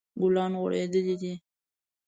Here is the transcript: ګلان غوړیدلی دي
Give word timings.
ګلان 0.19 0.53
غوړیدلی 0.59 1.15
دي 1.21 1.33